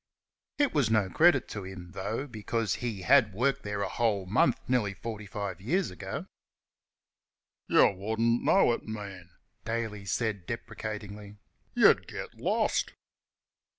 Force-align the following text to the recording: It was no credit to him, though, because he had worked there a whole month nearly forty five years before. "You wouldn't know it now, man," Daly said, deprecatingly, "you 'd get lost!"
It 0.57 0.73
was 0.73 0.89
no 0.89 1.11
credit 1.11 1.47
to 1.49 1.63
him, 1.63 1.91
though, 1.91 2.25
because 2.25 2.73
he 2.81 3.03
had 3.03 3.35
worked 3.35 3.61
there 3.61 3.83
a 3.83 3.87
whole 3.87 4.25
month 4.25 4.57
nearly 4.67 4.95
forty 4.95 5.27
five 5.27 5.61
years 5.61 5.91
before. 5.93 6.25
"You 7.67 7.87
wouldn't 7.95 8.41
know 8.41 8.71
it 8.73 8.81
now, 8.83 8.91
man," 8.99 9.29
Daly 9.63 10.05
said, 10.05 10.47
deprecatingly, 10.47 11.37
"you 11.75 11.93
'd 11.93 12.07
get 12.07 12.33
lost!" 12.33 12.93